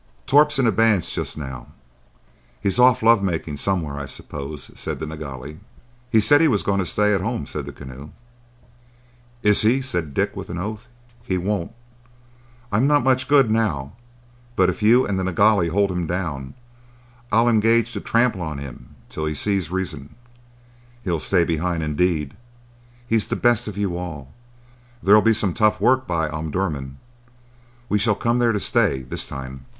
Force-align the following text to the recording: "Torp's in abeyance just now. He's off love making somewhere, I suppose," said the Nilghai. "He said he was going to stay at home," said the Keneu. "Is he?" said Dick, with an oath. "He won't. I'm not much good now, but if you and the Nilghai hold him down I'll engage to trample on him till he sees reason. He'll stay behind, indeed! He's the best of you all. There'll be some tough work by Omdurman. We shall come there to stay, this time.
"Torp's 0.25 0.57
in 0.57 0.65
abeyance 0.65 1.13
just 1.13 1.37
now. 1.37 1.67
He's 2.59 2.79
off 2.79 3.03
love 3.03 3.21
making 3.21 3.57
somewhere, 3.57 3.99
I 3.99 4.07
suppose," 4.07 4.71
said 4.73 4.97
the 4.97 5.05
Nilghai. 5.05 5.57
"He 6.09 6.19
said 6.19 6.41
he 6.41 6.47
was 6.47 6.63
going 6.63 6.79
to 6.79 6.87
stay 6.87 7.13
at 7.13 7.21
home," 7.21 7.45
said 7.45 7.67
the 7.67 7.71
Keneu. 7.71 8.09
"Is 9.43 9.61
he?" 9.61 9.79
said 9.79 10.15
Dick, 10.15 10.35
with 10.35 10.49
an 10.49 10.57
oath. 10.57 10.87
"He 11.21 11.37
won't. 11.37 11.71
I'm 12.71 12.87
not 12.87 13.03
much 13.03 13.27
good 13.27 13.51
now, 13.51 13.93
but 14.55 14.71
if 14.71 14.81
you 14.81 15.05
and 15.05 15.19
the 15.19 15.23
Nilghai 15.23 15.69
hold 15.69 15.91
him 15.91 16.07
down 16.07 16.55
I'll 17.31 17.47
engage 17.47 17.91
to 17.91 18.01
trample 18.01 18.41
on 18.41 18.57
him 18.57 18.95
till 19.07 19.25
he 19.27 19.35
sees 19.35 19.69
reason. 19.69 20.15
He'll 21.03 21.19
stay 21.19 21.43
behind, 21.43 21.83
indeed! 21.83 22.35
He's 23.05 23.27
the 23.27 23.35
best 23.35 23.67
of 23.67 23.77
you 23.77 23.95
all. 23.95 24.33
There'll 25.03 25.21
be 25.21 25.31
some 25.31 25.53
tough 25.53 25.79
work 25.79 26.07
by 26.07 26.27
Omdurman. 26.27 26.97
We 27.87 27.99
shall 27.99 28.15
come 28.15 28.39
there 28.39 28.51
to 28.51 28.59
stay, 28.59 29.03
this 29.03 29.27
time. 29.27 29.67